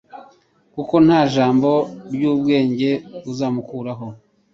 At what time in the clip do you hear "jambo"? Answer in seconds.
1.33-1.71